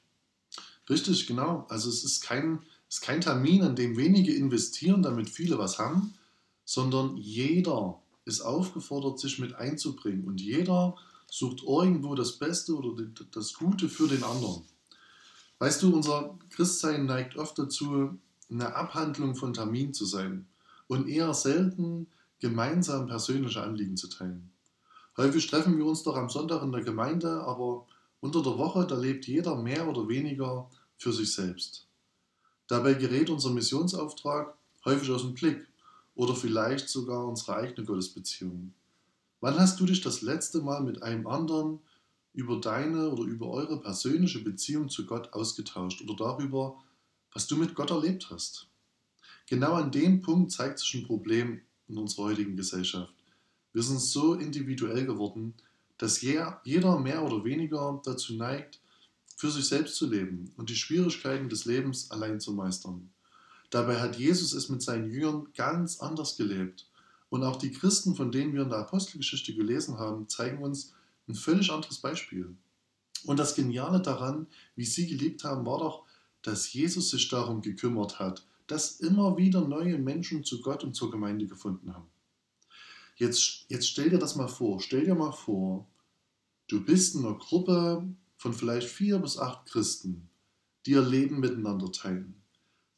Richtig, 0.90 1.28
genau. 1.28 1.66
Also 1.70 1.90
es 1.90 2.04
ist 2.04 2.22
kein, 2.22 2.64
es 2.90 2.96
ist 2.96 3.02
kein 3.02 3.22
Termin, 3.22 3.62
an 3.62 3.76
dem 3.76 3.98
wenige 3.98 4.34
investieren, 4.34 5.04
damit 5.04 5.30
viele 5.30 5.60
was 5.60 5.78
haben, 5.78 6.16
sondern 6.66 7.18
jeder 7.18 8.02
ist 8.26 8.42
aufgefordert, 8.42 9.20
sich 9.20 9.38
mit 9.38 9.54
einzubringen 9.54 10.26
und 10.26 10.42
jeder 10.42 10.96
sucht 11.28 11.62
irgendwo 11.62 12.16
das 12.16 12.34
Beste 12.34 12.76
oder 12.76 13.04
das 13.32 13.54
Gute 13.54 13.90
für 13.90 14.08
den 14.08 14.24
anderen. 14.24 14.64
Weißt 15.60 15.84
du, 15.84 15.94
unser 15.94 16.40
Christsein 16.50 17.06
neigt 17.06 17.38
oft 17.38 17.60
dazu, 17.60 18.18
eine 18.50 18.76
Abhandlung 18.76 19.36
von 19.36 19.54
Termin 19.54 19.94
zu 19.94 20.06
sein 20.06 20.48
und 20.88 21.08
eher 21.08 21.34
selten 21.36 22.08
gemeinsam 22.40 23.06
persönliche 23.06 23.62
Anliegen 23.62 23.98
zu 23.98 24.08
teilen. 24.08 24.50
Häufig 25.18 25.46
treffen 25.46 25.78
wir 25.78 25.86
uns 25.86 26.02
doch 26.02 26.16
am 26.16 26.30
Sonntag 26.30 26.64
in 26.64 26.72
der 26.72 26.82
Gemeinde, 26.82 27.42
aber 27.44 27.86
unter 28.20 28.42
der 28.42 28.58
Woche, 28.58 28.88
da 28.88 28.98
lebt 28.98 29.28
jeder 29.28 29.56
mehr 29.56 29.88
oder 29.88 30.08
weniger 30.08 30.72
für 30.98 31.14
sich 31.14 31.34
selbst. 31.34 31.89
Dabei 32.70 32.94
gerät 32.94 33.32
unser 33.32 33.50
Missionsauftrag 33.50 34.54
häufig 34.86 35.10
aus 35.10 35.24
dem 35.24 35.34
Blick 35.34 35.68
oder 36.14 36.36
vielleicht 36.36 36.88
sogar 36.88 37.28
unsere 37.28 37.56
eigene 37.56 37.84
Gottesbeziehung. 37.84 38.76
Wann 39.42 39.60
hast 39.60 39.80
du 39.80 39.88
dich 39.88 40.02
das 40.02 40.22
letzte 40.22 40.62
Mal 40.62 40.84
mit 40.84 41.02
einem 41.02 41.26
anderen 41.26 41.80
über 42.32 42.62
deine 42.62 43.10
oder 43.10 43.24
über 43.24 43.50
eure 43.50 43.82
persönliche 43.82 44.44
Beziehung 44.44 44.88
zu 44.88 45.08
Gott 45.08 45.34
ausgetauscht 45.34 46.04
oder 46.04 46.16
darüber, 46.16 46.78
was 47.34 47.48
du 47.48 47.56
mit 47.56 47.74
Gott 47.74 47.90
erlebt 47.90 48.30
hast? 48.30 48.68
Genau 49.48 49.74
an 49.74 49.92
dem 49.92 50.22
Punkt 50.22 50.52
zeigt 50.52 50.78
sich 50.78 50.94
ein 50.94 51.08
Problem 51.08 51.62
in 51.88 51.98
unserer 51.98 52.26
heutigen 52.26 52.56
Gesellschaft. 52.56 53.16
Wir 53.74 53.82
sind 53.82 54.00
so 54.00 54.36
individuell 54.36 55.08
geworden, 55.08 55.56
dass 55.98 56.22
jeder 56.22 57.00
mehr 57.00 57.24
oder 57.24 57.44
weniger 57.44 58.00
dazu 58.06 58.36
neigt, 58.36 58.80
für 59.40 59.50
sich 59.50 59.70
selbst 59.70 59.96
zu 59.96 60.06
leben 60.06 60.52
und 60.58 60.70
die 60.70 60.76
Schwierigkeiten 60.76 61.48
des 61.48 61.64
Lebens 61.64 62.12
allein 62.12 62.42
zu 62.42 62.52
meistern. 62.52 63.10
Dabei 63.70 64.02
hat 64.02 64.18
Jesus 64.18 64.52
es 64.52 64.68
mit 64.68 64.82
seinen 64.82 65.10
Jüngern 65.10 65.48
ganz 65.56 66.02
anders 66.02 66.36
gelebt. 66.36 66.90
Und 67.30 67.44
auch 67.44 67.56
die 67.56 67.72
Christen, 67.72 68.18
von 68.18 68.34
denen 68.34 68.54
wir 68.54 68.64
in 68.64 68.70
der 68.70 68.80
Apostelgeschichte 68.80 69.56
gelesen 69.56 69.98
haben, 69.98 70.28
zeigen 70.28 70.62
uns 70.62 70.94
ein 71.30 71.36
völlig 71.36 71.72
anderes 71.72 72.00
Beispiel. 72.00 72.54
Und 73.24 73.40
das 73.40 73.56
Geniale 73.56 74.02
daran, 74.02 74.48
wie 74.76 74.84
sie 74.84 75.08
gelebt 75.08 75.46
haben, 75.46 75.66
war 75.66 75.80
doch, 75.80 76.04
dass 76.42 76.74
Jesus 76.74 77.10
sich 77.10 77.30
darum 77.30 77.62
gekümmert 77.62 78.20
hat, 78.20 78.46
dass 78.68 79.00
immer 79.00 79.38
wieder 79.38 79.66
neue 79.66 80.00
Menschen 80.00 80.44
zu 80.44 80.62
Gott 80.62 80.84
und 80.84 80.96
zur 80.96 81.12
Gemeinde 81.12 81.48
gefunden 81.48 81.94
haben. 81.94 82.10
Jetzt, 83.16 83.68
jetzt 83.70 83.88
stell 83.88 84.10
dir 84.10 84.20
das 84.20 84.36
mal 84.36 84.50
vor. 84.50 84.82
Stell 84.82 85.06
dir 85.06 85.16
mal 85.16 85.32
vor, 85.32 85.88
du 86.68 86.84
bist 86.84 87.16
in 87.16 87.26
einer 87.26 87.38
Gruppe 87.38 88.06
von 88.40 88.54
vielleicht 88.54 88.88
vier 88.88 89.20
bis 89.20 89.38
acht 89.38 89.68
Christen, 89.68 90.28
die 90.88 90.92
ihr 90.92 91.04
Leben 91.04 91.40
miteinander 91.40 91.92
teilen 91.92 92.40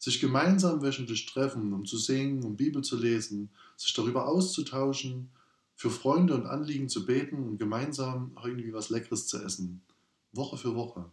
sich 0.01 0.19
gemeinsam 0.19 0.81
wöchentlich 0.81 1.27
treffen, 1.27 1.73
um 1.73 1.85
zu 1.85 1.95
singen, 1.95 2.43
um 2.43 2.55
Bibel 2.55 2.83
zu 2.83 2.97
lesen, 2.97 3.51
sich 3.77 3.93
darüber 3.93 4.27
auszutauschen, 4.27 5.29
für 5.75 5.91
Freunde 5.91 6.33
und 6.33 6.47
Anliegen 6.47 6.89
zu 6.89 7.05
beten 7.05 7.47
und 7.47 7.59
gemeinsam 7.59 8.35
irgendwie 8.43 8.73
was 8.73 8.89
Leckeres 8.89 9.27
zu 9.27 9.37
essen. 9.43 9.83
Woche 10.31 10.57
für 10.57 10.75
Woche. 10.75 11.05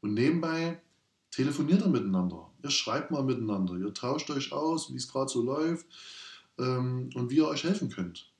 Und 0.00 0.14
nebenbei 0.14 0.80
telefoniert 1.30 1.82
ihr 1.82 1.88
miteinander. 1.88 2.50
Ihr 2.64 2.70
schreibt 2.70 3.12
mal 3.12 3.22
miteinander. 3.22 3.76
Ihr 3.76 3.94
tauscht 3.94 4.28
euch 4.30 4.52
aus, 4.52 4.92
wie 4.92 4.96
es 4.96 5.08
gerade 5.08 5.30
so 5.30 5.42
läuft 5.42 5.86
ähm, 6.58 7.10
und 7.14 7.30
wie 7.30 7.36
ihr 7.36 7.48
euch 7.48 7.62
helfen 7.62 7.90
könnt. 7.90 8.32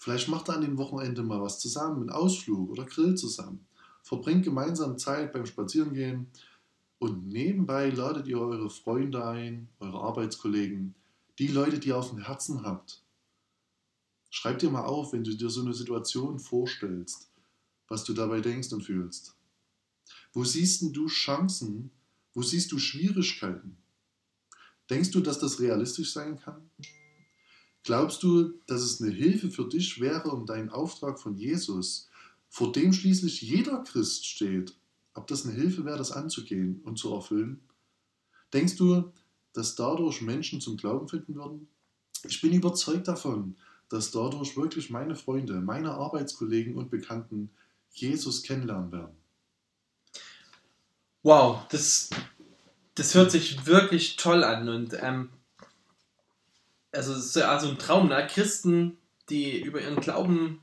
Vielleicht 0.00 0.28
macht 0.28 0.48
ihr 0.48 0.54
an 0.54 0.62
dem 0.62 0.78
Wochenende 0.78 1.22
mal 1.22 1.40
was 1.40 1.60
zusammen, 1.60 2.00
einen 2.00 2.10
Ausflug 2.10 2.70
oder 2.70 2.84
grillt 2.84 3.20
zusammen. 3.20 3.67
Verbringt 4.08 4.42
gemeinsam 4.42 4.96
Zeit 4.96 5.34
beim 5.34 5.44
Spazierengehen 5.44 6.28
und 6.98 7.26
nebenbei 7.26 7.90
ladet 7.90 8.26
ihr 8.26 8.40
eure 8.40 8.70
Freunde 8.70 9.22
ein, 9.22 9.68
eure 9.80 10.00
Arbeitskollegen, 10.00 10.94
die 11.38 11.48
Leute, 11.48 11.78
die 11.78 11.88
ihr 11.88 11.98
auf 11.98 12.08
dem 12.08 12.24
Herzen 12.24 12.62
habt. 12.64 13.04
Schreib 14.30 14.60
dir 14.60 14.70
mal 14.70 14.86
auf, 14.86 15.12
wenn 15.12 15.24
du 15.24 15.36
dir 15.36 15.50
so 15.50 15.60
eine 15.60 15.74
Situation 15.74 16.38
vorstellst, 16.38 17.30
was 17.86 18.04
du 18.04 18.14
dabei 18.14 18.40
denkst 18.40 18.72
und 18.72 18.80
fühlst. 18.80 19.36
Wo 20.32 20.42
siehst 20.42 20.96
du 20.96 21.06
Chancen? 21.08 21.90
Wo 22.32 22.40
siehst 22.40 22.72
du 22.72 22.78
Schwierigkeiten? 22.78 23.76
Denkst 24.88 25.10
du, 25.10 25.20
dass 25.20 25.38
das 25.38 25.60
realistisch 25.60 26.14
sein 26.14 26.40
kann? 26.40 26.70
Glaubst 27.82 28.22
du, 28.22 28.54
dass 28.66 28.80
es 28.80 29.02
eine 29.02 29.12
Hilfe 29.12 29.50
für 29.50 29.68
dich 29.68 30.00
wäre, 30.00 30.30
um 30.30 30.46
deinen 30.46 30.70
Auftrag 30.70 31.20
von 31.20 31.36
Jesus, 31.36 32.07
vor 32.48 32.72
dem 32.72 32.92
schließlich 32.92 33.42
jeder 33.42 33.82
Christ 33.84 34.26
steht, 34.26 34.74
ob 35.14 35.26
das 35.26 35.44
eine 35.44 35.54
Hilfe 35.54 35.84
wäre, 35.84 35.98
das 35.98 36.12
anzugehen 36.12 36.80
und 36.84 36.98
zu 36.98 37.12
erfüllen? 37.12 37.60
Denkst 38.52 38.76
du, 38.76 39.12
dass 39.52 39.74
dadurch 39.74 40.22
Menschen 40.22 40.60
zum 40.60 40.76
Glauben 40.76 41.08
finden 41.08 41.34
würden? 41.34 41.68
Ich 42.24 42.40
bin 42.40 42.52
überzeugt 42.52 43.08
davon, 43.08 43.56
dass 43.88 44.10
dadurch 44.10 44.56
wirklich 44.56 44.90
meine 44.90 45.16
Freunde, 45.16 45.60
meine 45.60 45.92
Arbeitskollegen 45.92 46.76
und 46.76 46.90
Bekannten 46.90 47.50
Jesus 47.90 48.42
kennenlernen 48.42 48.92
werden. 48.92 49.16
Wow, 51.22 51.66
das, 51.68 52.10
das 52.94 53.14
hört 53.14 53.30
sich 53.30 53.66
wirklich 53.66 54.16
toll 54.16 54.44
an 54.44 54.68
und 54.68 54.96
ähm, 55.00 55.30
also 56.92 57.12
es 57.12 57.26
ist 57.26 57.36
ja 57.36 57.50
also 57.50 57.68
ein 57.68 57.78
Traum, 57.78 58.08
ne? 58.08 58.26
Christen, 58.26 58.96
die 59.28 59.60
über 59.60 59.80
ihren 59.80 60.00
Glauben, 60.00 60.62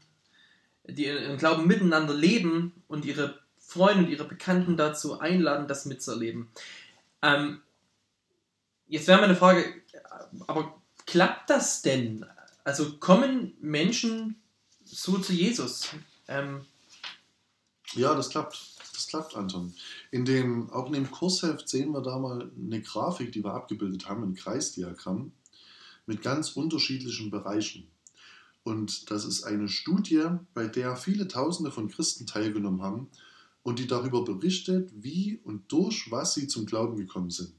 die 0.88 1.06
ihren 1.06 1.38
Glauben 1.38 1.68
miteinander 1.68 2.14
leben 2.14 2.84
und 2.88 3.06
ihre 3.06 3.40
Freunde 3.58 4.06
und 4.06 4.10
ihre 4.10 4.26
Bekannten 4.26 4.78
dazu 4.78 5.20
einladen, 5.20 5.68
das 5.68 5.86
mitzuerleben. 5.86 6.50
Ähm, 7.22 7.62
jetzt 8.88 9.08
wäre 9.08 9.22
meine 9.22 9.36
Frage, 9.36 9.66
aber 10.48 10.82
klappt 11.06 11.50
das 11.50 11.82
denn? 11.82 12.26
Also 12.64 12.98
kommen 12.98 13.54
Menschen 13.60 14.42
so 14.84 15.18
zu 15.18 15.34
Jesus? 15.34 15.90
Ähm, 16.28 16.66
ja, 17.94 18.14
das 18.16 18.30
klappt. 18.30 18.76
Das 18.94 19.08
klappt, 19.08 19.36
Anton. 19.36 19.74
In 20.12 20.24
dem, 20.24 20.70
auch 20.70 20.88
in 20.88 20.94
dem 20.94 21.12
Kursheft 21.12 21.68
sehen 21.68 21.92
wir 21.92 22.02
da 22.02 22.18
mal 22.18 22.50
eine 22.58 22.82
Grafik, 22.82 23.34
die 23.34 23.44
wir 23.44 23.54
abgebildet 23.54 24.08
haben, 24.08 24.24
ein 24.24 24.36
Kreisdiagramm 24.36 25.34
mit 26.06 26.22
ganz 26.22 26.52
unterschiedlichen 26.52 27.30
Bereichen. 27.30 27.88
Und 28.66 29.12
das 29.12 29.26
ist 29.26 29.44
eine 29.44 29.70
Studie, 29.70 30.26
bei 30.56 30.66
der 30.66 30.96
viele 30.96 31.28
Tausende 31.28 31.70
von 31.70 31.88
Christen 31.88 32.26
teilgenommen 32.26 32.82
haben 32.82 33.10
und 33.62 33.78
die 33.78 33.86
darüber 33.86 34.26
berichtet, 34.26 34.92
wie 34.96 35.40
und 35.44 35.72
durch 35.72 36.10
was 36.10 36.34
sie 36.34 36.48
zum 36.48 36.66
Glauben 36.66 36.98
gekommen 36.98 37.30
sind. 37.30 37.54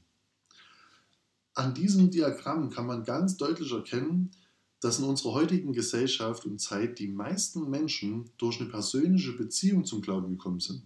An 1.53 1.73
diesem 1.73 2.11
Diagramm 2.11 2.69
kann 2.69 2.87
man 2.87 3.05
ganz 3.05 3.37
deutlich 3.37 3.71
erkennen, 3.71 4.31
dass 4.81 4.99
in 4.99 5.05
unserer 5.05 5.31
heutigen 5.31 5.71
Gesellschaft 5.71 6.45
und 6.45 6.59
Zeit 6.59 6.99
die 6.99 7.07
meisten 7.07 7.69
Menschen 7.69 8.29
durch 8.37 8.59
eine 8.59 8.69
persönliche 8.69 9.31
Beziehung 9.31 9.85
zum 9.85 10.01
Glauben 10.01 10.31
gekommen 10.31 10.59
sind. 10.59 10.83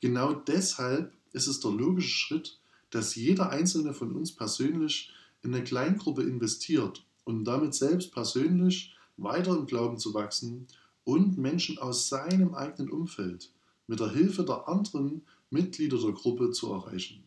Genau 0.00 0.32
deshalb 0.32 1.12
ist 1.32 1.48
es 1.48 1.58
der 1.58 1.72
logische 1.72 2.08
Schritt, 2.08 2.60
dass 2.90 3.16
jeder 3.16 3.50
einzelne 3.50 3.94
von 3.94 4.12
uns 4.12 4.30
persönlich 4.30 5.12
in 5.42 5.52
eine 5.52 5.64
Kleingruppe 5.64 6.22
investiert 6.22 7.04
und 7.24 7.44
damit 7.44 7.74
selbst 7.74 8.12
persönlich 8.12 8.94
weiter 9.22 9.56
im 9.56 9.66
Glauben 9.66 9.98
zu 9.98 10.14
wachsen 10.14 10.66
und 11.04 11.38
Menschen 11.38 11.78
aus 11.78 12.08
seinem 12.08 12.54
eigenen 12.54 12.90
Umfeld 12.90 13.52
mit 13.86 14.00
der 14.00 14.10
Hilfe 14.10 14.44
der 14.44 14.68
anderen 14.68 15.22
Mitglieder 15.50 15.98
der 15.98 16.12
Gruppe 16.12 16.52
zu 16.52 16.72
erreichen. 16.72 17.24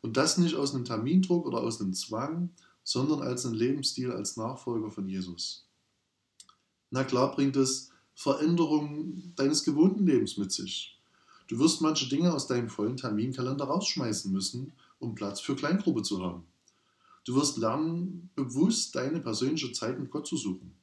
Und 0.00 0.16
das 0.16 0.38
nicht 0.38 0.54
aus 0.54 0.74
einem 0.74 0.84
Termindruck 0.84 1.46
oder 1.46 1.58
aus 1.58 1.80
einem 1.80 1.92
Zwang, 1.92 2.50
sondern 2.84 3.20
als 3.20 3.44
ein 3.44 3.54
Lebensstil 3.54 4.12
als 4.12 4.36
Nachfolger 4.36 4.90
von 4.90 5.08
Jesus. 5.08 5.66
Na 6.90 7.04
klar 7.04 7.32
bringt 7.32 7.56
es 7.56 7.90
Veränderungen 8.14 9.32
deines 9.36 9.64
gewohnten 9.64 10.06
Lebens 10.06 10.36
mit 10.38 10.52
sich. 10.52 10.98
Du 11.48 11.58
wirst 11.58 11.80
manche 11.80 12.08
Dinge 12.08 12.32
aus 12.32 12.46
deinem 12.46 12.68
vollen 12.68 12.96
Terminkalender 12.96 13.64
rausschmeißen 13.64 14.30
müssen, 14.30 14.72
um 14.98 15.14
Platz 15.14 15.40
für 15.40 15.56
Kleingruppe 15.56 16.02
zu 16.02 16.22
haben. 16.22 16.44
Du 17.24 17.34
wirst 17.34 17.58
lernen, 17.58 18.30
bewusst 18.34 18.94
deine 18.94 19.20
persönliche 19.20 19.72
Zeit 19.72 19.98
mit 19.98 20.10
Gott 20.10 20.26
zu 20.26 20.36
suchen. 20.36 20.77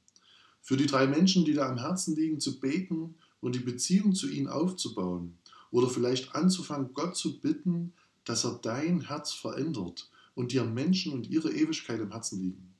Für 0.65 0.77
die 0.77 0.87
drei 0.87 1.05
Menschen, 1.05 1.45
die 1.45 1.53
dir 1.53 1.67
am 1.67 1.77
Herzen 1.77 2.15
liegen, 2.15 2.39
zu 2.39 2.59
beten 2.59 3.13
und 3.39 3.53
die 3.53 3.59
Beziehung 3.59 4.15
zu 4.15 4.27
ihnen 4.27 4.47
aufzubauen. 4.47 5.37
Oder 5.69 5.91
vielleicht 5.91 6.33
anzufangen, 6.33 6.95
Gott 6.95 7.15
zu 7.15 7.39
bitten, 7.39 7.93
dass 8.23 8.45
er 8.45 8.57
dein 8.63 9.01
Herz 9.01 9.31
verändert 9.31 10.09
und 10.33 10.53
dir 10.53 10.63
Menschen 10.63 11.13
und 11.13 11.29
ihre 11.29 11.53
Ewigkeit 11.53 11.99
im 11.99 12.09
Herzen 12.09 12.39
liegen. 12.39 12.73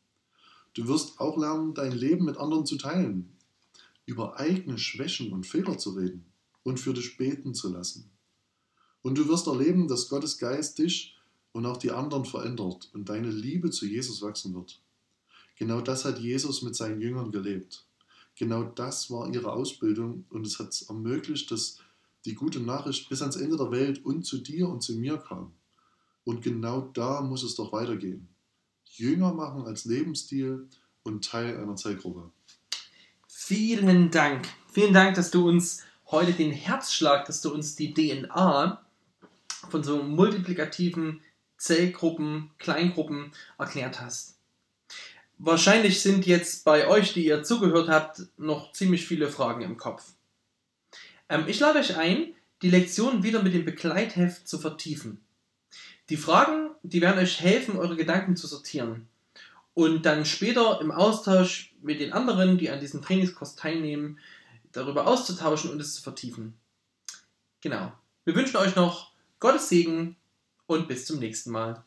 Du 0.74 0.88
wirst 0.88 1.20
auch 1.20 1.38
lernen, 1.38 1.76
dein 1.76 1.92
Leben 1.92 2.26
mit 2.26 2.38
anderen 2.38 2.66
zu 2.66 2.78
teilen, 2.78 3.38
über 4.08 4.40
eigene 4.40 4.80
Schwächen 4.80 5.32
und 5.32 5.46
Fehler 5.46 5.78
zu 5.78 5.92
reden 5.92 6.26
und 6.64 6.80
für 6.80 6.96
dich 6.96 7.18
beten 7.18 7.54
zu 7.54 7.72
lassen. 7.72 8.10
Und 9.04 9.20
du 9.20 9.28
wirst 9.28 9.46
erleben, 9.46 9.88
dass 9.88 10.10
Gottes 10.10 10.40
Geist 10.40 10.80
dich 10.80 11.16
und 11.52 11.68
auch 11.68 11.78
die 11.78 11.92
anderen 11.92 12.26
verändert 12.26 12.90
und 12.96 13.10
deine 13.10 13.30
Liebe 13.30 13.70
zu 13.70 13.86
Jesus 13.86 14.24
wachsen 14.24 14.56
wird. 14.56 14.82
Genau 15.56 15.82
das 15.82 16.06
hat 16.06 16.20
Jesus 16.20 16.62
mit 16.62 16.76
seinen 16.76 17.02
Jüngern 17.02 17.32
gelebt. 17.32 17.86
Genau 18.38 18.64
das 18.64 19.10
war 19.10 19.34
ihre 19.34 19.54
Ausbildung 19.54 20.26
und 20.30 20.46
es 20.46 20.60
hat 20.60 20.70
es 20.70 20.84
ermöglicht, 20.84 21.50
dass 21.52 21.80
die 22.26 22.36
gute 22.36 22.60
Nachricht 22.60 23.08
bis 23.08 23.22
ans 23.22 23.38
Ende 23.38 23.56
der 23.56 23.72
Welt 23.72 24.04
und 24.04 24.26
zu 24.26 24.40
dir 24.40 24.68
und 24.68 24.82
zu 24.82 24.94
mir 24.94 25.18
kam. 25.18 25.54
Und 26.26 26.42
genau 26.42 26.82
da 26.94 27.22
muss 27.22 27.44
es 27.44 27.56
doch 27.56 27.72
weitergehen. 27.72 28.28
Jünger 28.84 29.34
machen 29.34 29.66
als 29.66 29.86
Lebensstil 29.86 30.68
und 31.04 31.24
Teil 31.24 31.58
einer 31.58 31.76
Zellgruppe. 31.76 32.32
Vielen 33.28 34.12
Dank. 34.12 34.48
Vielen 34.72 34.94
Dank, 34.94 35.16
dass 35.16 35.32
du 35.32 35.48
uns 35.48 35.84
heute 36.08 36.34
den 36.34 36.52
Herzschlag, 36.52 37.26
dass 37.26 37.42
du 37.42 37.54
uns 37.54 37.76
die 37.76 37.94
DNA 37.94 38.84
von 39.70 39.84
so 39.84 40.02
multiplikativen 40.04 41.22
Zellgruppen, 41.58 42.52
Kleingruppen 42.58 43.32
erklärt 43.58 44.02
hast. 44.02 44.35
Wahrscheinlich 45.38 46.02
sind 46.02 46.26
jetzt 46.26 46.64
bei 46.64 46.88
euch, 46.88 47.14
die 47.14 47.26
ihr 47.26 47.44
zugehört 47.44 47.90
habt, 47.90 48.22
noch 48.38 48.72
ziemlich 48.72 49.06
viele 49.06 49.30
Fragen 49.30 49.62
im 49.62 49.78
Kopf. 49.78 50.14
Ähm, 51.30 51.46
ich 51.48 51.60
lade 51.60 51.80
euch 51.80 51.98
ein, 51.98 52.34
die 52.62 52.70
Lektion 52.70 53.24
wieder 53.24 53.44
mit 53.44 53.54
dem 53.54 53.66
Begleitheft 53.66 54.48
zu 54.48 54.60
vertiefen. 54.60 55.20
Die 56.10 56.18
Fragen, 56.18 56.70
die 56.84 57.02
werden 57.02 57.20
euch 57.20 57.42
helfen, 57.42 57.78
eure 57.78 57.96
Gedanken 57.96 58.36
zu 58.36 58.48
sortieren 58.48 59.08
und 59.74 60.06
dann 60.06 60.26
später 60.26 60.80
im 60.82 60.92
Austausch 60.92 61.76
mit 61.82 62.00
den 62.00 62.14
anderen, 62.14 62.58
die 62.58 62.70
an 62.70 62.80
diesem 62.80 63.02
Trainingskurs 63.02 63.56
teilnehmen, 63.56 64.20
darüber 64.72 65.06
auszutauschen 65.06 65.70
und 65.70 65.82
es 65.82 65.96
zu 65.96 66.02
vertiefen. 66.02 66.58
Genau. 67.62 67.92
Wir 68.24 68.36
wünschen 68.36 68.58
euch 68.58 68.76
noch 68.76 69.12
Gottes 69.40 69.70
Segen 69.70 70.16
und 70.66 70.88
bis 70.88 71.06
zum 71.06 71.20
nächsten 71.20 71.52
Mal. 71.52 71.84